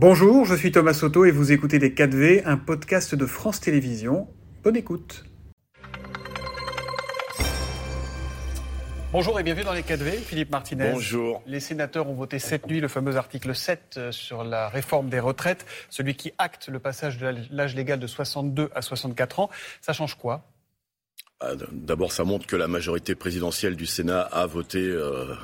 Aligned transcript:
Bonjour, 0.00 0.44
je 0.44 0.54
suis 0.54 0.70
Thomas 0.70 0.94
Soto 0.94 1.24
et 1.24 1.32
vous 1.32 1.50
écoutez 1.50 1.80
Les 1.80 1.90
4V, 1.90 2.42
un 2.44 2.56
podcast 2.56 3.16
de 3.16 3.26
France 3.26 3.58
Télévisions. 3.58 4.28
Bonne 4.62 4.76
écoute. 4.76 5.24
Bonjour 9.10 9.40
et 9.40 9.42
bienvenue 9.42 9.64
dans 9.64 9.72
les 9.72 9.82
4V, 9.82 10.18
Philippe 10.18 10.52
Martinez. 10.52 10.92
Bonjour. 10.92 11.42
Les 11.46 11.58
sénateurs 11.58 12.08
ont 12.08 12.14
voté 12.14 12.38
cette 12.38 12.68
nuit 12.68 12.78
le 12.78 12.86
fameux 12.86 13.16
article 13.16 13.56
7 13.56 13.96
euh, 13.96 14.12
sur 14.12 14.44
la 14.44 14.68
réforme 14.68 15.08
des 15.08 15.18
retraites, 15.18 15.66
celui 15.90 16.14
qui 16.14 16.30
acte 16.38 16.68
le 16.68 16.78
passage 16.78 17.18
de 17.18 17.34
l'âge 17.50 17.74
légal 17.74 17.98
de 17.98 18.06
62 18.06 18.70
à 18.76 18.82
64 18.82 19.40
ans. 19.40 19.50
Ça 19.80 19.92
change 19.92 20.14
quoi? 20.14 20.44
Ah, 21.40 21.54
D'abord, 21.72 22.12
ça 22.12 22.22
montre 22.22 22.46
que 22.46 22.54
la 22.54 22.68
majorité 22.68 23.16
présidentielle 23.16 23.74
du 23.74 23.86
Sénat 23.86 24.20
a 24.20 24.46
voté 24.46 24.78
euh, 24.78 25.34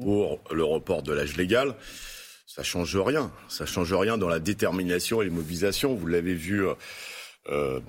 pour 0.00 0.38
le 0.52 0.62
report 0.62 1.02
de 1.02 1.12
l'âge 1.12 1.36
légal. 1.36 1.74
Ça 2.46 2.62
change 2.62 2.96
rien. 2.96 3.32
Ça 3.48 3.66
change 3.66 3.92
rien 3.92 4.16
dans 4.16 4.28
la 4.28 4.38
détermination 4.38 5.20
et 5.20 5.24
les 5.24 5.30
mobilisations. 5.30 5.94
Vous 5.94 6.06
l'avez 6.06 6.34
vu 6.34 6.64
euh, 6.64 6.74
euh 7.50 7.80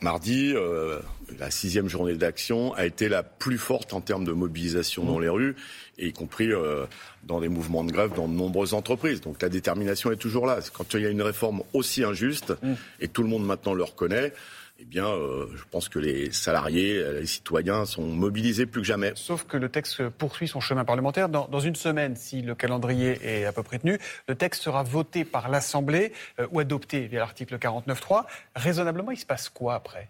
mardi. 0.00 0.52
Euh, 0.54 1.00
la 1.38 1.50
sixième 1.50 1.88
journée 1.88 2.14
d'action 2.14 2.74
a 2.74 2.84
été 2.84 3.08
la 3.08 3.22
plus 3.22 3.56
forte 3.56 3.94
en 3.94 4.02
termes 4.02 4.24
de 4.24 4.32
mobilisation 4.32 5.04
dans 5.04 5.18
les 5.18 5.30
rues, 5.30 5.56
et 5.96 6.08
y 6.08 6.12
compris 6.12 6.52
euh, 6.52 6.84
dans 7.24 7.40
des 7.40 7.48
mouvements 7.48 7.84
de 7.84 7.92
grève 7.92 8.12
dans 8.14 8.28
de 8.28 8.34
nombreuses 8.34 8.74
entreprises. 8.74 9.22
Donc 9.22 9.40
la 9.40 9.48
détermination 9.48 10.12
est 10.12 10.16
toujours 10.16 10.46
là. 10.46 10.58
Quand 10.74 10.92
il 10.92 11.00
y 11.00 11.06
a 11.06 11.10
une 11.10 11.22
réforme 11.22 11.62
aussi 11.72 12.04
injuste, 12.04 12.52
mmh. 12.62 12.72
et 13.00 13.08
tout 13.08 13.22
le 13.22 13.28
monde 13.28 13.46
maintenant 13.46 13.72
le 13.72 13.82
reconnaît, 13.82 14.34
eh 14.82 14.84
bien, 14.84 15.06
euh, 15.06 15.46
je 15.54 15.62
pense 15.70 15.88
que 15.88 16.00
les 16.00 16.32
salariés, 16.32 16.98
euh, 16.98 17.20
les 17.20 17.26
citoyens 17.26 17.84
sont 17.84 18.02
mobilisés 18.02 18.66
plus 18.66 18.80
que 18.80 18.86
jamais. 18.86 19.12
Sauf 19.14 19.44
que 19.44 19.56
le 19.56 19.68
texte 19.68 20.08
poursuit 20.08 20.48
son 20.48 20.58
chemin 20.58 20.84
parlementaire. 20.84 21.28
Dans, 21.28 21.60
une 21.60 21.76
semaine, 21.76 22.16
si 22.16 22.42
le 22.42 22.56
calendrier 22.56 23.16
est 23.22 23.44
à 23.44 23.52
peu 23.52 23.62
près 23.62 23.78
tenu, 23.78 23.98
le 24.26 24.34
texte 24.34 24.62
sera 24.62 24.82
voté 24.82 25.24
par 25.24 25.48
l'Assemblée 25.48 26.12
euh, 26.40 26.48
ou 26.50 26.58
adopté 26.58 27.06
via 27.06 27.20
l'article 27.20 27.58
49.3. 27.58 28.24
Raisonnablement, 28.56 29.12
il 29.12 29.18
se 29.18 29.26
passe 29.26 29.48
quoi 29.48 29.74
après? 29.74 30.08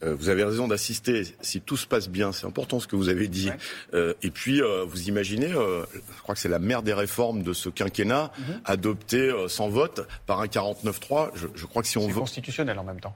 Vous 0.00 0.30
avez 0.30 0.44
raison 0.44 0.68
d'assister. 0.68 1.24
Si 1.42 1.60
tout 1.60 1.76
se 1.76 1.86
passe 1.86 2.08
bien, 2.08 2.32
c'est 2.32 2.46
important 2.46 2.80
ce 2.80 2.86
que 2.86 2.96
vous 2.96 3.10
avez 3.10 3.28
dit. 3.28 3.50
et 3.92 4.30
puis, 4.30 4.62
vous 4.86 5.08
imaginez, 5.08 5.48
je 5.48 6.22
crois 6.22 6.34
que 6.34 6.40
c'est 6.40 6.48
la 6.48 6.58
mère 6.58 6.82
des 6.82 6.94
réformes 6.94 7.42
de 7.42 7.52
ce 7.52 7.68
quinquennat, 7.68 8.32
mhm. 8.38 8.60
adoptée 8.64 9.30
sans 9.48 9.68
vote 9.68 10.08
par 10.24 10.40
un 10.40 10.46
49-3. 10.46 11.32
Je, 11.34 11.48
je, 11.54 11.66
crois 11.66 11.82
que 11.82 11.88
si 11.88 11.98
on 11.98 12.08
veut... 12.08 12.20
Constitutionnel 12.20 12.78
en 12.78 12.84
même 12.84 13.00
temps. 13.00 13.14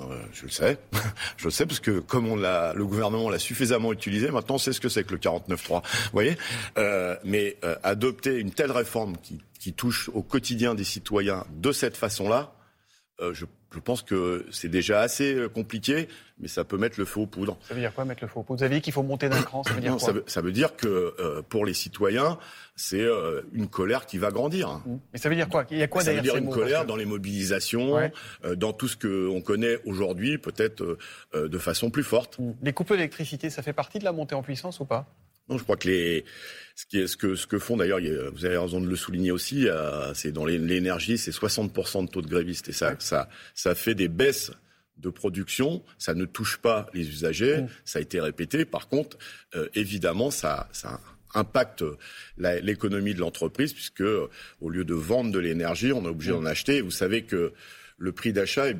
Euh, 0.00 0.22
je 0.32 0.42
le 0.44 0.50
sais, 0.50 0.78
je 1.36 1.44
le 1.44 1.50
sais 1.50 1.66
parce 1.66 1.80
que 1.80 2.00
comme 2.00 2.26
on 2.26 2.36
l'a, 2.36 2.72
le 2.74 2.84
gouvernement 2.84 3.30
l'a 3.30 3.38
suffisamment 3.38 3.92
utilisé, 3.92 4.30
maintenant 4.30 4.56
on 4.56 4.58
sait 4.58 4.72
ce 4.72 4.80
que 4.80 4.88
c'est 4.88 5.04
que 5.04 5.12
le 5.12 5.18
49.3. 5.18 5.82
Vous 5.82 5.82
voyez, 6.12 6.36
euh, 6.78 7.16
mais 7.24 7.56
euh, 7.64 7.76
adopter 7.82 8.38
une 8.38 8.50
telle 8.50 8.72
réforme 8.72 9.16
qui, 9.22 9.40
qui, 9.60 9.72
touche 9.72 10.10
au 10.12 10.22
quotidien 10.22 10.74
des 10.74 10.84
citoyens 10.84 11.44
de 11.56 11.72
cette 11.72 11.96
façon-là, 11.96 12.52
euh, 13.20 13.32
je 13.32 13.46
je 13.74 13.80
pense 13.80 14.02
que 14.02 14.46
c'est 14.52 14.68
déjà 14.68 15.00
assez 15.00 15.34
euh, 15.34 15.48
compliqué, 15.48 16.08
mais 16.38 16.48
ça 16.48 16.64
peut 16.64 16.78
mettre 16.78 16.98
le 16.98 17.04
feu 17.04 17.20
aux 17.20 17.26
poudres. 17.26 17.58
Ça 17.62 17.74
veut 17.74 17.80
dire 17.80 17.92
quoi 17.92 18.04
mettre 18.04 18.22
le 18.22 18.28
feu 18.28 18.38
aux 18.38 18.42
poudres? 18.44 18.58
Vous 18.58 18.64
avez 18.64 18.76
dit 18.76 18.80
qu'il 18.80 18.92
faut 18.92 19.02
monter 19.02 19.28
d'un 19.28 19.42
cran. 19.42 19.64
Ça 19.64 19.72
veut 19.74 19.80
dire 19.80 19.96
quoi? 19.96 20.12
ça, 20.26 20.40
veut, 20.40 20.52
dire 20.52 20.76
que 20.76 21.14
euh, 21.18 21.42
pour 21.42 21.66
les 21.66 21.74
citoyens, 21.74 22.38
c'est 22.76 23.00
euh, 23.00 23.42
une 23.52 23.66
colère 23.66 24.06
qui 24.06 24.18
va 24.18 24.30
grandir. 24.30 24.80
Mmh. 24.86 24.98
Mais 25.12 25.18
ça 25.18 25.28
veut 25.28 25.34
dire 25.34 25.48
quoi? 25.48 25.66
Il 25.70 25.78
y 25.78 25.82
a 25.82 25.88
quoi 25.88 26.02
ça 26.02 26.12
derrière 26.12 26.34
Ça 26.34 26.38
veut 26.38 26.46
dire 26.46 26.54
une 26.54 26.54
colère 26.54 26.86
dans 26.86 26.96
les 26.96 27.04
mobilisations, 27.04 27.98
dans 28.56 28.72
tout 28.72 28.88
ce 28.88 28.96
qu'on 28.96 29.40
connaît 29.40 29.78
aujourd'hui, 29.84 30.38
peut-être 30.38 30.96
de 31.34 31.58
façon 31.58 31.90
plus 31.90 32.04
forte. 32.04 32.38
Mmh. 32.38 32.52
Les 32.62 32.72
coupes 32.72 32.90
d'électricité, 32.90 33.50
ça 33.50 33.62
fait 33.62 33.72
partie 33.72 33.98
de 33.98 34.04
la 34.04 34.12
montée 34.12 34.36
en 34.36 34.42
puissance 34.42 34.78
ou 34.80 34.84
pas? 34.84 35.06
Non, 35.48 35.58
je 35.58 35.62
crois 35.62 35.76
que 35.76 35.88
les 35.88 36.24
ce, 36.74 36.86
qui 36.86 37.00
est, 37.00 37.06
ce 37.06 37.16
que 37.16 37.36
ce 37.36 37.46
que 37.46 37.58
font 37.58 37.76
d'ailleurs, 37.76 38.00
vous 38.32 38.44
avez 38.44 38.56
raison 38.56 38.80
de 38.80 38.88
le 38.88 38.96
souligner 38.96 39.30
aussi, 39.30 39.68
c'est 40.14 40.32
dans 40.32 40.44
l'énergie, 40.44 41.18
c'est 41.18 41.30
60% 41.30 42.06
de 42.06 42.10
taux 42.10 42.22
de 42.22 42.28
grévistes 42.28 42.68
et 42.68 42.72
ça 42.72 42.96
ça 42.98 43.28
ça 43.54 43.74
fait 43.74 43.94
des 43.94 44.08
baisses 44.08 44.52
de 44.98 45.10
production, 45.10 45.82
ça 45.98 46.14
ne 46.14 46.24
touche 46.24 46.58
pas 46.58 46.86
les 46.94 47.08
usagers, 47.08 47.64
ça 47.84 47.98
a 47.98 48.02
été 48.02 48.20
répété. 48.20 48.64
Par 48.64 48.88
contre, 48.88 49.18
euh, 49.54 49.68
évidemment, 49.74 50.30
ça 50.30 50.68
ça 50.72 51.00
impacte 51.34 51.84
l'économie 52.38 53.12
de 53.12 53.20
l'entreprise 53.20 53.72
puisque 53.72 54.04
au 54.60 54.70
lieu 54.70 54.84
de 54.84 54.94
vendre 54.94 55.32
de 55.32 55.38
l'énergie, 55.38 55.92
on 55.92 56.04
est 56.04 56.08
obligé 56.08 56.30
d'en 56.30 56.44
acheter. 56.44 56.80
Vous 56.80 56.92
savez 56.92 57.24
que 57.24 57.52
le 58.04 58.12
prix 58.12 58.34
d'achat 58.34 58.68
est 58.68 58.76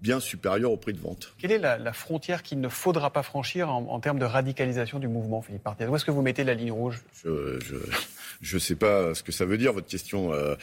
bien 0.00 0.20
supérieur 0.20 0.70
au 0.70 0.76
prix 0.76 0.92
de 0.92 1.00
vente. 1.00 1.34
Quelle 1.38 1.50
est 1.50 1.58
la, 1.58 1.92
frontière 1.92 2.44
qu'il 2.44 2.60
ne 2.60 2.68
faudra 2.68 3.12
pas 3.12 3.24
franchir 3.24 3.68
en, 3.68 3.98
termes 3.98 4.20
de 4.20 4.24
radicalisation 4.24 5.00
du 5.00 5.08
mouvement, 5.08 5.42
Philippe 5.42 5.64
Martinez 5.64 5.90
Où 5.90 5.96
est-ce 5.96 6.04
que 6.04 6.12
vous 6.12 6.22
mettez 6.22 6.44
la 6.44 6.54
ligne 6.54 6.70
rouge? 6.70 7.02
Je 7.24 8.54
ne 8.54 8.58
sais 8.60 8.76
pas 8.76 9.14
ce 9.14 9.24
que 9.24 9.32
ça 9.32 9.44
veut 9.44 9.58
dire, 9.58 9.72
votre 9.72 9.88
question. 9.88 10.32
Euh, 10.32 10.54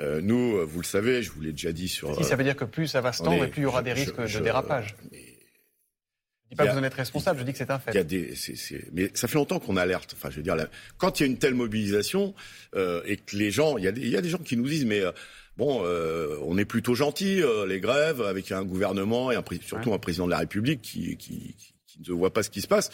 euh, 0.00 0.20
nous, 0.22 0.64
vous 0.64 0.80
le 0.80 0.86
savez, 0.86 1.20
je 1.20 1.32
vous 1.32 1.40
l'ai 1.40 1.50
déjà 1.50 1.72
dit 1.72 1.88
sur... 1.88 2.14
Si 2.16 2.22
ça 2.22 2.36
veut 2.36 2.44
dire 2.44 2.54
que 2.54 2.64
plus 2.64 2.86
ça 2.86 3.00
va 3.00 3.12
se 3.12 3.24
tendre 3.24 3.42
et 3.42 3.48
plus 3.48 3.62
il 3.62 3.64
y 3.64 3.66
aura 3.66 3.82
des 3.82 3.92
risques 3.92 4.20
de 4.20 4.38
dérapage. 4.38 4.94
Je 5.10 5.16
ne 5.16 5.18
dis 6.50 6.56
pas 6.56 6.66
que 6.66 6.72
vous 6.72 6.78
en 6.78 6.84
êtes 6.84 6.94
responsable, 6.94 7.40
je 7.40 7.44
dis 7.44 7.52
que 7.52 7.58
c'est 7.58 7.72
un 7.72 7.80
fait. 7.80 7.90
Il 7.90 7.96
y 7.96 7.98
a 7.98 8.04
des, 8.04 8.34
mais 8.92 9.10
ça 9.14 9.26
fait 9.26 9.34
longtemps 9.34 9.58
qu'on 9.58 9.76
alerte. 9.76 10.14
Enfin, 10.16 10.30
je 10.30 10.36
veux 10.36 10.42
dire, 10.42 10.56
quand 10.96 11.18
il 11.18 11.24
y 11.24 11.26
a 11.26 11.28
une 11.28 11.38
telle 11.38 11.54
mobilisation 11.54 12.34
euh, 12.76 13.02
et 13.04 13.16
que 13.16 13.34
les 13.34 13.50
gens, 13.50 13.78
il 13.78 13.84
y, 13.84 13.88
a 13.88 13.92
des, 13.92 14.02
il 14.02 14.10
y, 14.10 14.16
a 14.16 14.20
des 14.20 14.28
gens 14.28 14.38
qui 14.38 14.56
nous 14.56 14.68
disent, 14.68 14.84
mais 14.84 15.02
bon, 15.56 15.82
euh, 15.84 16.36
on 16.42 16.58
est 16.58 16.64
plutôt 16.64 16.94
gentil, 16.94 17.42
euh, 17.42 17.66
les 17.66 17.80
grèves, 17.80 18.22
avec 18.22 18.52
un 18.52 18.64
gouvernement 18.64 19.30
et 19.30 19.36
un, 19.36 19.44
surtout 19.62 19.92
un 19.92 19.98
président 19.98 20.26
de 20.26 20.30
la 20.30 20.38
République 20.38 20.82
qui, 20.82 21.16
qui, 21.16 21.56
qui, 21.86 22.00
ne 22.08 22.14
voit 22.14 22.32
pas 22.32 22.42
ce 22.42 22.50
qui 22.50 22.60
se 22.60 22.66
passe. 22.66 22.90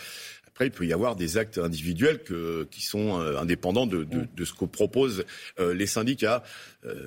Après, 0.47 0.66
il 0.66 0.72
peut 0.72 0.84
y 0.84 0.93
avoir 0.93 1.16
des 1.16 1.38
actes 1.38 1.56
individuels 1.56 2.22
que, 2.22 2.65
qui 2.71 2.82
sont 2.82 3.19
euh, 3.19 3.38
indépendants 3.38 3.87
de, 3.87 4.04
de, 4.04 4.26
de 4.34 4.44
ce 4.44 4.53
que 4.53 4.66
proposent 4.66 5.25
euh, 5.59 5.72
les 5.72 5.87
syndicats. 5.87 6.43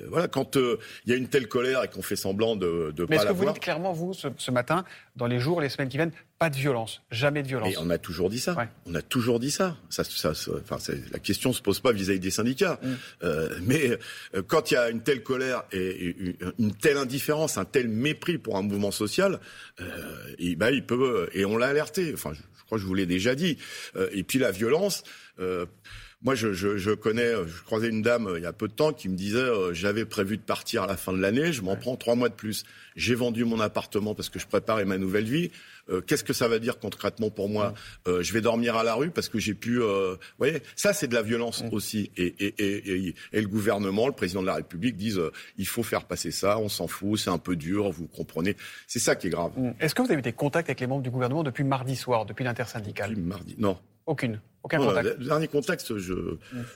Voilà, 0.08 0.28
quand 0.28 0.56
il 0.56 1.10
y 1.10 1.12
a 1.12 1.16
une 1.16 1.28
telle 1.28 1.48
colère 1.48 1.82
et 1.82 1.88
qu'on 1.88 2.02
fait 2.02 2.16
semblant 2.16 2.54
de 2.56 2.66
ne 2.66 2.90
pas 2.90 2.90
la 2.90 2.92
voir. 2.92 3.08
Mais 3.08 3.16
est-ce 3.16 3.26
que 3.26 3.32
vous 3.32 3.52
dites 3.52 3.62
clairement, 3.62 3.92
vous, 3.92 4.14
ce, 4.14 4.28
ce, 4.38 4.50
matin, 4.50 4.84
dans 5.16 5.26
les 5.26 5.40
jours, 5.40 5.60
les 5.60 5.68
semaines 5.68 5.88
qui 5.88 5.96
viennent, 5.96 6.12
pas 6.44 6.50
de 6.50 6.56
violence, 6.56 7.00
jamais 7.10 7.42
de 7.42 7.48
violence 7.48 7.74
on 7.78 7.88
a 7.88 7.96
toujours 7.96 8.28
dit 8.28 8.38
ça. 8.38 8.54
On 8.84 8.94
a 8.94 9.00
toujours 9.00 9.40
dit 9.40 9.50
ça. 9.50 9.78
ça, 9.88 10.04
ça, 10.04 10.32
enfin, 10.60 10.76
la 11.10 11.18
question 11.18 11.54
se 11.54 11.62
pose 11.62 11.80
pas 11.80 11.90
vis-à-vis 11.92 12.20
des 12.20 12.30
syndicats. 12.30 12.78
Mm. 12.82 13.28
mais 13.62 13.98
quand 14.46 14.70
il 14.70 14.74
y 14.74 14.76
a 14.76 14.90
une 14.90 15.02
telle 15.02 15.22
colère 15.22 15.62
et, 15.72 16.36
une 16.58 16.74
telle 16.74 16.98
indifférence, 16.98 17.56
un 17.56 17.64
tel 17.64 17.88
mépris 17.88 18.36
pour 18.36 18.58
un 18.58 18.62
mouvement 18.62 18.90
social, 18.90 19.40
et, 20.38 20.54
bah, 20.54 20.70
il 20.70 20.84
peut 20.84 21.30
et 21.32 21.46
on 21.46 21.56
l'a 21.56 21.68
alerté. 21.68 22.12
Enfin, 22.12 22.32
je 22.34 22.64
crois 22.66 22.76
que 22.76 22.82
je 22.82 22.86
vous 22.86 22.94
l'ai 22.94 23.06
déjà 23.06 23.34
dit. 23.34 23.56
Euh, 23.96 24.10
et 24.12 24.22
puis 24.22 24.38
la 24.38 24.50
violence. 24.50 25.02
Euh, 26.24 26.26
moi, 26.26 26.34
je, 26.34 26.52
je, 26.52 26.76
je, 26.76 26.90
connais, 26.90 27.32
je 27.46 27.62
croisais 27.62 27.88
une 27.88 28.02
dame 28.02 28.26
euh, 28.26 28.38
il 28.38 28.42
y 28.42 28.46
a 28.46 28.52
peu 28.52 28.68
de 28.68 28.72
temps 28.72 28.92
qui 28.92 29.08
me 29.08 29.16
disait 29.16 29.38
euh, 29.38 29.72
j'avais 29.74 30.04
prévu 30.04 30.36
de 30.36 30.42
partir 30.42 30.82
à 30.82 30.86
la 30.86 30.96
fin 30.96 31.12
de 31.12 31.20
l'année, 31.20 31.52
je 31.52 31.62
m'en 31.62 31.76
prends 31.76 31.96
trois 31.96 32.14
mois 32.14 32.28
de 32.28 32.34
plus. 32.34 32.64
J'ai 32.96 33.14
vendu 33.14 33.44
mon 33.44 33.60
appartement 33.60 34.14
parce 34.14 34.28
que 34.28 34.38
je 34.38 34.46
préparais 34.46 34.84
ma 34.84 34.98
nouvelle 34.98 35.24
vie. 35.24 35.50
Euh, 35.90 36.00
Qu'est-ce 36.00 36.24
que 36.24 36.32
ça 36.32 36.48
va 36.48 36.58
dire 36.58 36.78
concrètement 36.78 37.28
pour 37.28 37.48
moi 37.48 37.74
euh, 38.08 38.22
Je 38.22 38.32
vais 38.32 38.40
dormir 38.40 38.76
à 38.76 38.84
la 38.84 38.94
rue 38.94 39.10
parce 39.10 39.28
que 39.28 39.38
j'ai 39.38 39.54
pu. 39.54 39.80
vous 39.80 40.16
voyez, 40.38 40.62
ça 40.76 40.92
c'est 40.92 41.08
de 41.08 41.14
la 41.14 41.22
violence 41.22 41.62
aussi. 41.72 42.10
Et, 42.16 42.34
et, 42.38 42.54
et, 42.58 43.14
et, 43.32 43.40
le 43.40 43.48
gouvernement, 43.48 44.06
le 44.06 44.12
président 44.14 44.40
de 44.40 44.46
la 44.46 44.54
République 44.54 44.96
disent 44.96 45.20
il 45.58 45.66
faut 45.66 45.82
faire 45.82 46.04
passer 46.04 46.30
ça, 46.30 46.58
on 46.58 46.68
s'en 46.68 46.86
fout, 46.86 47.18
c'est 47.18 47.30
un 47.30 47.38
peu 47.38 47.56
dur, 47.56 47.90
vous 47.90 48.06
comprenez. 48.06 48.56
C'est 48.86 49.00
ça 49.00 49.16
qui 49.16 49.26
est 49.26 49.30
grave. 49.30 49.52
Est-ce 49.80 49.94
que 49.94 50.02
vous 50.02 50.10
avez 50.10 50.20
eu 50.20 50.22
des 50.22 50.32
contacts 50.32 50.68
avec 50.68 50.80
les 50.80 50.86
membres 50.86 51.02
du 51.02 51.10
gouvernement 51.10 51.42
depuis 51.42 51.64
mardi 51.64 51.96
soir, 51.96 52.24
depuis 52.24 52.44
l'intersyndicale? 52.44 53.10
Depuis 53.10 53.22
mardi, 53.22 53.54
non. 53.58 53.78
Aucune? 54.06 54.40
Aucun 54.64 54.78
contact. 54.78 55.18
Le 55.18 55.24
dernier 55.26 55.48
contexte, 55.48 55.98
je, 55.98 56.14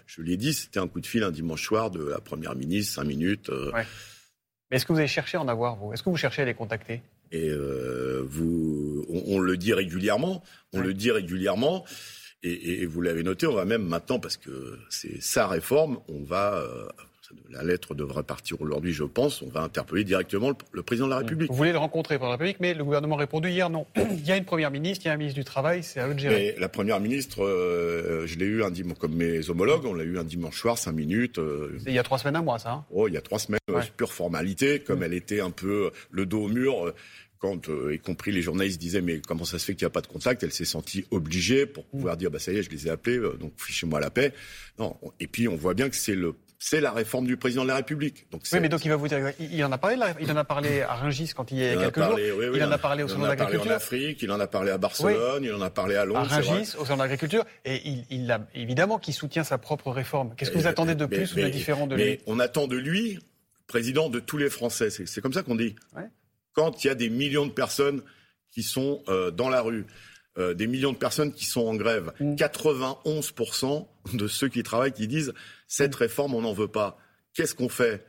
je 0.07 0.23
l'ai 0.23 0.37
dit, 0.37 0.53
c'était 0.53 0.79
un 0.79 0.87
coup 0.87 1.01
de 1.01 1.07
fil 1.07 1.23
un 1.23 1.31
dimanche 1.31 1.65
soir 1.65 1.91
de 1.91 2.05
la 2.05 2.21
première 2.21 2.55
ministre, 2.55 2.95
cinq 2.95 3.05
minutes. 3.05 3.49
Euh. 3.49 3.73
Mais 4.71 4.77
est-ce 4.77 4.85
que 4.85 4.93
vous 4.93 4.99
avez 4.99 5.09
cherché 5.09 5.39
à 5.39 5.41
en 5.41 5.49
avoir, 5.49 5.77
vous? 5.77 5.95
Est-ce 5.95 6.03
que 6.03 6.11
vous 6.11 6.19
cherchez 6.19 6.43
à 6.43 6.45
les 6.45 6.53
contacter? 6.53 7.01
Et 7.33 7.49
euh, 7.49 8.23
vous, 8.27 9.07
on, 9.09 9.39
le 9.39 9.57
dit 9.57 9.73
régulièrement, 9.73 10.43
on 10.75 10.81
le 10.81 10.93
dit 10.93 11.11
régulièrement. 11.11 11.87
Et, 12.43 12.83
et, 12.83 12.87
vous 12.87 13.01
l'avez 13.01 13.23
noté, 13.23 13.47
on 13.47 13.55
va 13.55 13.65
même 13.65 13.83
maintenant, 13.83 14.21
parce 14.21 14.37
que 14.37 14.79
c'est 14.91 15.21
sa 15.23 15.49
réforme, 15.49 15.99
on 16.09 16.23
va 16.23 16.57
euh, 16.57 16.89
la 17.51 17.63
lettre 17.63 17.95
devrait 17.95 18.23
partir 18.23 18.61
aujourd'hui, 18.61 18.93
je 18.93 19.05
pense. 19.05 19.43
On 19.43 19.49
va 19.49 19.63
interpeller 19.63 20.05
directement 20.05 20.53
le, 20.73 20.83
président 20.83 21.07
de 21.07 21.13
la 21.13 21.19
République. 21.19 21.51
Vous 21.51 21.57
voulez 21.57 21.73
le 21.73 21.79
rencontrer 21.79 22.19
par 22.19 22.29
la 22.29 22.33
République, 22.33 22.59
mais 22.61 22.75
le 22.75 22.85
gouvernement 22.85 23.17
a 23.17 23.21
répondu 23.21 23.49
hier 23.49 23.71
non. 23.71 23.87
il 23.97 24.27
y 24.27 24.33
a 24.33 24.37
une 24.37 24.45
première 24.45 24.71
ministre, 24.71 25.05
il 25.05 25.09
y 25.09 25.11
a 25.11 25.15
un 25.15 25.17
ministre 25.17 25.39
du 25.39 25.45
Travail, 25.45 25.83
c'est 25.83 26.01
à 26.01 26.09
eux 26.09 26.15
de 26.15 26.19
gérer. 26.19 26.55
la 26.59 26.69
première 26.69 27.01
ministre, 27.01 27.45
euh, 27.45 28.27
je 28.27 28.39
l'ai 28.39 28.47
eu 28.47 28.63
un 28.63 28.71
dimanche, 28.71 28.99
comme 28.99 29.15
mes 29.15 29.49
homologues, 29.51 29.85
on 29.85 29.95
l'a 29.95 30.05
eu 30.05 30.19
un 30.19 30.25
dimanche 30.25 30.61
soir, 30.61 30.79
cinq 30.79 30.93
minutes. 30.93 31.39
Euh. 31.39 31.79
il 31.87 31.93
y 31.93 31.99
a 31.99 32.03
trois 32.03 32.19
semaines, 32.19 32.37
un 32.37 32.43
mois, 32.43 32.59
ça 32.59 32.73
hein 32.73 32.85
Oh, 32.91 33.09
il 33.09 33.15
y 33.15 33.19
a 33.19 33.23
trois 33.23 33.39
semaines, 33.39 33.61
euh, 33.71 33.81
pure 33.97 34.13
formalité, 34.13 34.81
comme 34.81 35.01
mm. 35.01 35.05
elle 35.05 35.15
était 35.15 35.41
un 35.41 35.51
peu 35.51 35.91
le 36.11 36.27
dos 36.27 36.45
au 36.45 36.49
mur 36.49 36.93
quand, 37.39 37.69
y 37.93 38.01
compris 38.01 38.33
les 38.33 38.43
journalistes 38.43 38.81
disaient 38.81 39.01
mais 39.01 39.21
comment 39.21 39.45
ça 39.45 39.61
se 39.61 39.65
fait 39.65 39.77
qu'il 39.77 39.85
n'y 39.85 39.91
a 39.91 39.93
pas 39.93 40.01
de 40.01 40.09
contact, 40.09 40.43
elle 40.43 40.51
s'est 40.51 40.65
sentie 40.65 41.05
obligée 41.13 41.67
pour 41.67 41.85
pouvoir 41.85 42.17
mm. 42.17 42.19
dire 42.19 42.31
bah 42.31 42.41
ça 42.41 42.53
y 42.53 42.57
est, 42.57 42.63
je 42.63 42.71
les 42.71 42.89
ai 42.89 42.91
appelés, 42.91 43.21
donc 43.39 43.53
fichez-moi 43.57 44.01
la 44.01 44.11
paix. 44.11 44.33
Non, 44.79 44.97
et 45.21 45.27
puis 45.29 45.47
on 45.47 45.57
voit 45.57 45.75
bien 45.75 45.89
que 45.89 45.97
c'est 45.97 46.17
le 46.17 46.35
c'est 46.59 46.81
la 46.81 46.91
réforme 46.91 47.27
du 47.27 47.37
président 47.37 47.63
de 47.63 47.69
la 47.69 47.77
République. 47.77 48.31
Donc 48.31 48.43
oui, 48.53 48.59
mais 48.61 48.69
donc 48.69 48.85
il 48.85 48.89
va 48.89 48.97
vous 48.97 49.07
dire, 49.07 49.33
il 49.39 49.65
en 49.65 49.71
a 49.71 49.79
parlé, 49.79 49.97
il 50.21 50.31
en 50.33 50.37
a 50.37 50.45
parlé 50.45 50.83
à 50.83 50.95
Rungis 50.95 51.33
quand 51.35 51.51
il 51.53 51.59
y 51.59 51.69
a 51.69 51.77
quelques 51.77 52.03
jours. 52.03 52.19
il 52.19 52.65
en 52.65 52.73
a 52.73 52.79
parlé 52.79 53.05
au 53.05 53.09
salon 53.09 53.23
de 53.23 53.29
l'agriculture. 53.29 53.65
Il 53.65 53.71
en 53.71 53.75
a 53.75 53.79
parlé 53.79 53.93
en 53.93 54.01
Afrique, 54.01 54.23
il 54.23 54.33
en 54.33 54.41
a 54.41 54.47
parlé 54.47 54.71
à 54.73 54.79
Barcelone, 54.79 55.45
il 55.45 55.55
en 55.55 55.61
a 55.61 55.71
parlé 55.71 55.97
à 55.97 56.05
Londres. 56.05 56.33
À 56.33 56.37
Rungis, 56.37 56.75
au 56.77 56.85
salon 56.85 56.97
de 56.97 57.03
l'agriculture, 57.03 57.45
et 57.65 57.81
il, 57.89 58.05
il 58.11 58.31
a 58.31 58.47
évidemment 58.55 58.99
qu'il 58.99 59.15
soutient 59.15 59.45
sa 59.45 59.59
propre 59.59 59.91
réforme. 59.93 60.35
Qu'est-ce 60.37 60.51
que 60.51 60.59
vous 60.59 60.67
attendez 60.67 60.95
de 60.95 61.07
plus 61.07 61.33
ou 61.35 61.37
de 61.37 61.49
différent 61.49 61.87
de 61.87 61.95
lui? 61.95 62.19
On 62.27 62.41
attend 62.41 62.67
de 62.67 62.77
lui 62.77 63.21
président 63.69 64.09
de 64.09 64.19
tous 64.19 64.39
les 64.39 64.51
Français. 64.51 64.91
C'est 64.91 65.21
comme 65.21 65.33
ça 65.33 65.45
qu'on 65.45 65.55
dit. 65.55 65.77
Quand 66.55 66.83
il 66.83 66.89
y 66.89 66.91
a 66.91 66.97
des 66.97 67.11
millions 67.11 67.47
de 67.47 67.53
personnes 67.53 68.03
qui 68.51 68.65
sont 68.65 69.03
euh, 69.09 69.31
dans 69.31 69.49
la 69.49 69.61
rue, 69.61 69.87
euh, 70.39 70.55
des 70.55 70.67
millions 70.67 70.93
de 70.93 70.97
personnes 70.97 71.33
qui 71.33 71.45
sont 71.45 71.67
en 71.67 71.75
grève, 71.77 72.13
91% 72.21 73.81
mm. 73.81 73.85
De 74.15 74.29
ceux 74.29 74.49
qui 74.49 74.63
travaillent 74.63 74.93
qui 74.93 75.09
disent 75.09 75.33
cette 75.67 75.95
mm. 75.95 75.99
réforme, 75.99 76.35
on 76.35 76.43
n'en 76.43 76.53
veut 76.53 76.69
pas. 76.69 76.99
Qu'est-ce 77.35 77.55
qu'on 77.55 77.69
fait? 77.69 78.05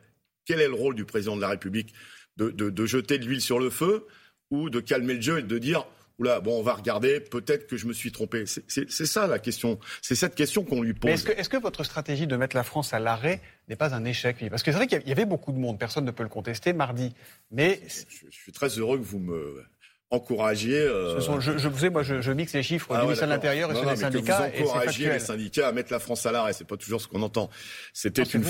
Quel 0.46 0.62
est 0.62 0.68
le 0.68 0.74
rôle 0.74 0.96
du 0.96 1.06
président 1.06 1.36
de 1.36 1.42
la 1.42 1.50
République? 1.50 1.94
De 2.38 2.86
jeter 2.86 3.18
de 3.18 3.25
l'huile 3.25 3.42
sur 3.42 3.60
le 3.60 3.69
feu 3.69 4.07
ou 4.50 4.69
de 4.69 4.80
calmer 4.80 5.16
le 5.16 5.22
jeu 5.22 5.40
et 5.40 5.44
de 5.44 5.57
dire 5.57 5.86
Oula, 6.19 6.42
bon, 6.42 6.60
on 6.60 6.62
va 6.62 6.74
regarder, 6.74 7.22
peut-être 7.22 7.66
que 7.66 7.78
je 7.78 7.88
me 7.88 7.94
suis 7.94 8.12
trompé? 8.12 8.44
C'est 8.46 8.90
ça 8.90 9.25
la 9.25 9.40
question. 9.40 9.80
C'est 10.01 10.16
cette 10.16 10.36
question 10.36 10.66
qu'on 10.66 10.81
lui 10.81 10.94
pose. 10.94 11.12
Est-ce 11.12 11.50
que, 11.50 11.57
votre 11.57 11.86
stratégie 11.86 12.28
de 12.28 12.36
mettre 12.36 12.57
la 12.57 12.63
France 12.63 12.94
à 12.94 13.00
l'arrêt 13.00 13.42
n'est 13.69 13.78
pas 13.78 13.95
un 13.95 14.04
échec 14.04 14.44
Parce 14.50 14.62
que 14.62 14.72
c'est 14.72 14.78
vrai 14.78 14.88
qu'il 14.88 15.07
y 15.07 15.12
avait 15.12 15.25
beaucoup 15.25 15.54
de 15.54 15.57
monde, 15.57 15.80
personne 15.80 16.04
ne 16.04 16.12
peut 16.12 16.24
le 16.24 16.30
contester 16.30 16.74
mardi. 16.74 17.16
Mais. 17.52 17.81
Je, 17.88 18.30
suis 18.31 18.52
très 18.52 18.68
heureux 18.68 18.98
que 18.98 19.04
vous 19.04 19.19
me 19.19 19.63
encouragiez. 20.11 20.79
Euh, 20.79 21.19
je, 21.19 21.57
je, 21.57 21.67
vous 21.67 21.77
sais, 21.77 21.89
moi, 21.89 22.03
je, 22.03 22.31
mixe 22.31 22.53
les 22.53 22.63
chiffres 22.63 22.88
ah 22.91 23.00
du 23.00 23.03
ministère 23.03 23.27
de 23.27 23.33
l'Intérieur 23.33 23.71
et 23.71 23.75
ceux 23.75 23.85
des 23.85 23.95
syndicats. 23.95 24.50
Que 24.50 24.57
vous 24.57 24.69
encouragez 24.69 25.09
les 25.09 25.19
syndicats 25.19 25.67
à 25.67 25.71
mettre 25.71 25.91
la 25.91 26.00
France 26.00 26.25
à 26.25 26.31
l'arrêt. 26.31 26.53
C'est 26.53 26.67
pas 26.67 26.77
toujours 26.77 27.01
ce 27.01 27.07
qu'on 27.07 27.21
entend. 27.21 27.50
C'était 27.94 28.23
une, 28.23 28.44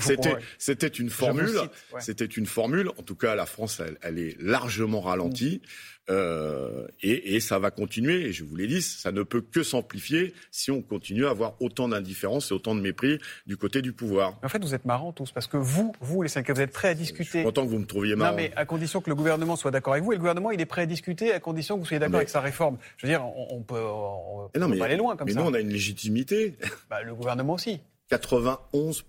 c'était, 0.00 0.36
c'était 0.58 0.88
une 0.88 1.10
formule. 1.10 1.60
C'était 1.98 2.24
une 2.24 2.46
formule. 2.46 2.90
En 2.98 3.02
tout 3.02 3.16
cas, 3.16 3.34
la 3.34 3.46
France, 3.46 3.80
elle, 3.80 3.98
elle 4.02 4.18
est 4.18 4.40
largement 4.40 5.00
ralentie. 5.00 5.60
Mm. 5.62 5.68
Euh, 6.10 6.88
et, 7.00 7.36
et, 7.36 7.40
ça 7.40 7.58
va 7.58 7.70
continuer. 7.70 8.26
Et 8.26 8.32
je 8.32 8.42
vous 8.44 8.56
l'ai 8.56 8.66
dit, 8.66 8.82
ça 8.82 9.12
ne 9.12 9.22
peut 9.22 9.40
que 9.40 9.62
s'amplifier 9.62 10.34
si 10.50 10.70
on 10.70 10.82
continue 10.82 11.26
à 11.26 11.30
avoir 11.30 11.54
autant 11.60 11.88
d'indifférence 11.88 12.50
et 12.50 12.54
autant 12.54 12.74
de 12.74 12.80
mépris 12.80 13.18
du 13.46 13.56
côté 13.56 13.82
du 13.82 13.92
pouvoir. 13.92 14.36
En 14.42 14.48
fait, 14.48 14.62
vous 14.62 14.74
êtes 14.74 14.84
marrants 14.84 15.12
tous, 15.12 15.30
parce 15.30 15.46
que 15.46 15.56
vous, 15.56 15.92
vous 16.00 16.22
les 16.22 16.28
syndicats, 16.28 16.54
vous 16.54 16.60
êtes 16.60 16.72
prêts 16.72 16.88
à 16.88 16.94
discuter. 16.94 17.24
Je 17.24 17.30
suis 17.38 17.44
content 17.44 17.64
que 17.64 17.70
vous 17.70 17.78
me 17.78 17.86
trouviez 17.86 18.16
marrant. 18.16 18.32
Non, 18.32 18.36
mais 18.36 18.52
à 18.56 18.64
condition 18.64 19.00
que 19.00 19.10
le 19.10 19.16
gouvernement 19.16 19.54
soit 19.54 19.70
d'accord 19.70 19.92
avec 19.92 20.04
vous. 20.04 20.12
Et 20.12 20.16
le 20.16 20.20
gouvernement, 20.20 20.50
il 20.50 20.60
est 20.60 20.66
prêt 20.66 20.82
à 20.82 20.86
discuter 20.86 21.32
à 21.32 21.38
condition 21.38 21.76
que 21.76 21.80
vous 21.80 21.86
soyez 21.86 22.00
d'accord 22.00 22.16
avec 22.16 22.28
sa 22.28 22.40
réforme. 22.40 22.78
Je 22.96 23.06
veux 23.06 23.12
dire, 23.12 23.24
on, 23.24 23.62
peut, 23.62 23.80
on 23.80 24.48
peut 24.52 24.78
pas 24.78 24.84
aller 24.86 24.96
loin 24.96 25.16
comme 25.16 25.28
ça. 25.28 25.34
Mais 25.34 25.40
nous, 25.40 25.48
on 25.48 25.54
a 25.54 25.60
une 25.60 25.70
légitimité. 25.70 26.56
Bah, 26.90 27.02
le 27.02 27.14
gouvernement 27.14 27.54
aussi. 27.54 27.80
91 28.10 29.04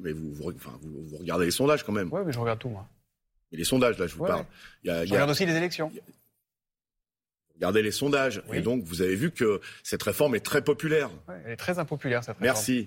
mais 0.00 0.12
vous, 0.12 0.32
vous, 0.32 0.52
vous, 0.82 1.16
regardez 1.18 1.46
les 1.46 1.50
sondages 1.50 1.84
quand 1.84 1.92
même. 1.92 2.08
Oui, 2.12 2.20
mais 2.24 2.32
je 2.32 2.38
regarde 2.38 2.58
tout, 2.58 2.68
moi. 2.68 2.86
Mais 3.50 3.58
les 3.58 3.64
sondages, 3.64 3.98
là, 3.98 4.06
je 4.06 4.14
vous 4.14 4.24
parle. 4.24 4.44
Il 4.84 4.88
y 4.88 4.90
a, 4.90 5.04
je 5.04 5.12
regarde 5.12 5.30
aussi 5.30 5.46
les 5.46 5.56
élections. 5.56 5.92
Regardez 7.54 7.82
les 7.82 7.90
sondages. 7.90 8.42
Et 8.52 8.62
donc, 8.62 8.84
vous 8.84 9.02
avez 9.02 9.16
vu 9.16 9.30
que 9.30 9.60
cette 9.82 10.02
réforme 10.02 10.34
est 10.34 10.40
très 10.40 10.62
populaire. 10.62 11.10
elle 11.44 11.52
est 11.52 11.56
très 11.56 11.78
impopulaire, 11.78 12.24
cette 12.24 12.38
réforme. 12.38 12.44
Merci. 12.44 12.86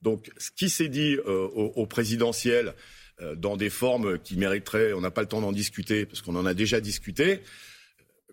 Donc, 0.00 0.30
ce 0.38 0.50
qui 0.50 0.70
s'est 0.70 0.88
dit 0.88 1.16
euh, 1.26 1.46
au, 1.48 1.86
présidentiel, 1.86 2.74
euh, 3.20 3.34
dans 3.34 3.56
des 3.56 3.70
formes 3.70 4.18
qui 4.18 4.36
mériteraient, 4.36 4.92
on 4.92 5.00
n'a 5.00 5.10
pas 5.10 5.20
le 5.20 5.28
temps 5.28 5.40
d'en 5.40 5.52
discuter, 5.52 6.06
parce 6.06 6.22
qu'on 6.22 6.36
en 6.36 6.46
a 6.46 6.54
déjà 6.54 6.80
discuté, 6.80 7.42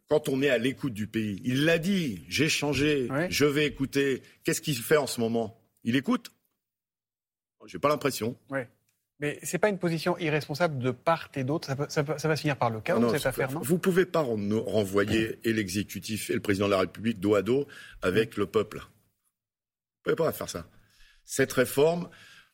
quand 0.07 0.27
on 0.29 0.41
est 0.41 0.49
à 0.49 0.57
l'écoute 0.57 0.93
du 0.93 1.07
pays, 1.07 1.41
il 1.43 1.65
l'a 1.65 1.77
dit, 1.77 2.25
j'ai 2.27 2.49
changé, 2.49 3.07
je 3.29 3.45
vais 3.45 3.65
écouter. 3.65 4.21
Qu'est-ce 4.43 4.61
qu'il 4.61 4.75
fait 4.75 4.97
en 4.97 5.07
ce 5.07 5.21
moment? 5.21 5.57
Il 5.83 5.95
écoute? 5.95 6.31
J'ai 7.65 7.79
pas 7.79 7.89
l'impression. 7.89 8.35
Mais 9.21 9.39
ce 9.43 9.53
n'est 9.55 9.59
pas 9.59 9.69
une 9.69 9.77
position 9.77 10.17
irresponsable 10.17 10.79
de 10.79 10.89
part 10.89 11.29
et 11.35 11.43
d'autre. 11.43 11.69
Ça, 11.89 12.01
va 12.01 12.17
se 12.17 12.41
finir 12.41 12.57
par 12.57 12.71
le 12.71 12.81
chaos, 12.81 13.07
cette 13.11 13.27
affaire, 13.27 13.51
non 13.51 13.59
Vous 13.61 13.75
ne 13.75 13.79
pouvez 13.79 14.07
pas 14.07 14.21
renvoyer 14.21 15.39
et 15.43 15.53
l'exécutif 15.53 16.31
et 16.31 16.33
le 16.33 16.39
président 16.39 16.65
de 16.65 16.71
la 16.71 16.79
République 16.79 17.19
dos 17.19 17.35
à 17.35 17.43
dos 17.43 17.67
avec 18.01 18.35
le 18.35 18.47
peuple. 18.47 18.79
Vous 18.79 20.11
ne 20.11 20.15
pouvez 20.15 20.27
pas 20.27 20.31
faire 20.31 20.49
ça. 20.49 20.65
Cette 21.23 21.53
réforme, 21.53 22.09